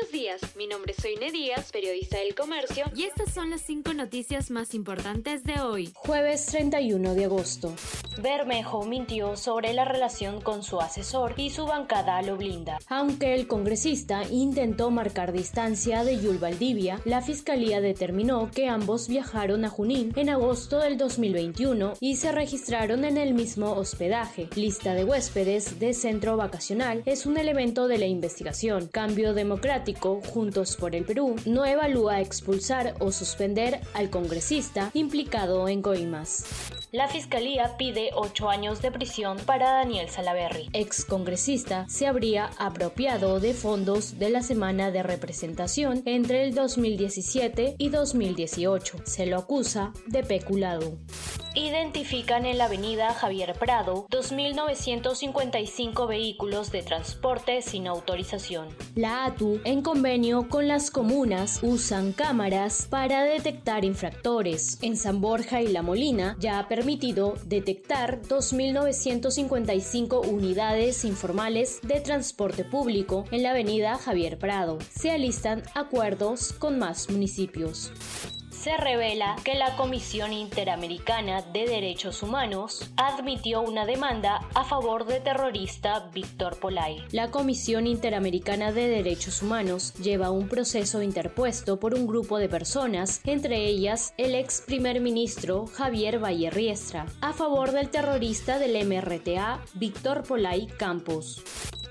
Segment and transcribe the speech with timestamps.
[0.00, 3.92] Buenos días, mi nombre es Soine Díaz, periodista del Comercio, y estas son las cinco
[3.92, 5.92] noticias más importantes de hoy.
[5.94, 7.74] Jueves 31 de agosto.
[8.22, 12.78] Bermejo mintió sobre la relación con su asesor y su bancada lo blinda.
[12.88, 19.64] Aunque el congresista intentó marcar distancia de Yul Valdivia, la fiscalía determinó que ambos viajaron
[19.64, 24.48] a Junín en agosto del 2021 y se registraron en el mismo hospedaje.
[24.54, 28.88] Lista de huéspedes de centro vacacional es un elemento de la investigación.
[28.88, 35.82] Cambio Democrático, Juntos por el Perú, no evalúa expulsar o suspender al congresista implicado en
[35.82, 36.44] coimas.
[36.92, 40.70] La fiscalía pide ocho años de prisión para Daniel Salaverry.
[40.72, 47.76] Ex congresista se habría apropiado de fondos de la semana de representación entre el 2017
[47.78, 48.98] y 2018.
[49.04, 50.98] Se lo acusa de peculado.
[51.60, 58.68] Identifican en la avenida Javier Prado 2.955 vehículos de transporte sin autorización.
[58.94, 64.78] La ATU, en convenio con las comunas, usan cámaras para detectar infractores.
[64.80, 72.64] En San Borja y La Molina ya ha permitido detectar 2.955 unidades informales de transporte
[72.64, 74.78] público en la avenida Javier Prado.
[74.90, 77.92] Se alistan acuerdos con más municipios
[78.60, 85.18] se revela que la Comisión Interamericana de Derechos Humanos admitió una demanda a favor de
[85.18, 87.02] terrorista Víctor Polay.
[87.10, 93.22] La Comisión Interamericana de Derechos Humanos lleva un proceso interpuesto por un grupo de personas,
[93.24, 99.62] entre ellas el ex primer ministro Javier Valle Riestra, a favor del terrorista del MRTA
[99.72, 101.42] Víctor Polay Campos.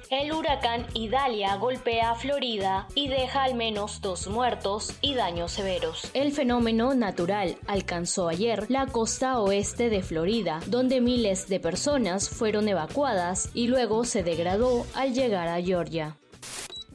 [0.10, 6.10] El huracán Idalia golpea a Florida y deja al menos dos muertos y daños severos.
[6.16, 12.68] El fenómeno natural alcanzó ayer la costa oeste de Florida, donde miles de personas fueron
[12.68, 16.18] evacuadas y luego se degradó al llegar a Georgia.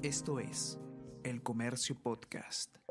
[0.03, 0.81] Esto es
[1.23, 2.83] El Comercio Podcast.